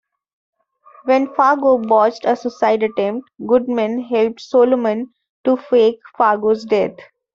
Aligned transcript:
When 1.05 1.31
Fargo 1.35 1.77
botched 1.77 2.25
a 2.25 2.35
suicide 2.35 2.81
attempt, 2.81 3.29
Goodman 3.45 4.01
helped 4.05 4.41
Solomon 4.41 5.13
to 5.43 5.57
fake 5.57 5.99
Fargo's 6.17 6.65
death. 6.65 6.95